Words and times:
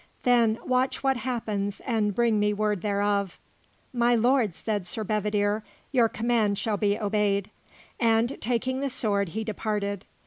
Then, 0.23 0.57
watch 0.65 1.03
what 1.03 1.17
happens 1.17 1.79
and 1.81 2.15
bring 2.15 2.39
me 2.39 2.53
word 2.53 2.81
thereof." 2.81 3.39
"My 3.93 4.15
Lord," 4.15 4.55
said 4.55 4.87
Sir 4.87 5.03
Bedivere, 5.03 5.61
"your 5.91 6.09
command 6.09 6.57
shall 6.57 6.75
be 6.77 6.97
obeyed"; 6.99 7.51
and, 7.99 8.41
taking 8.41 8.79
the 8.81 8.89
sword, 8.89 9.29
he 9.29 9.43
departed. 9.43 10.05